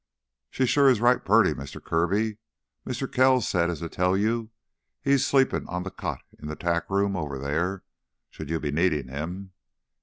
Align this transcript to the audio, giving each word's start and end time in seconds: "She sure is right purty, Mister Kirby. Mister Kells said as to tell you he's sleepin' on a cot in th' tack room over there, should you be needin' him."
"She 0.49 0.65
sure 0.65 0.89
is 0.89 0.99
right 0.99 1.23
purty, 1.23 1.53
Mister 1.53 1.79
Kirby. 1.79 2.39
Mister 2.85 3.05
Kells 3.07 3.47
said 3.47 3.69
as 3.69 3.81
to 3.81 3.87
tell 3.87 4.17
you 4.17 4.49
he's 4.99 5.27
sleepin' 5.27 5.67
on 5.67 5.85
a 5.85 5.91
cot 5.91 6.23
in 6.39 6.49
th' 6.51 6.59
tack 6.59 6.89
room 6.89 7.15
over 7.15 7.37
there, 7.37 7.83
should 8.31 8.49
you 8.49 8.59
be 8.59 8.71
needin' 8.71 9.09
him." 9.09 9.51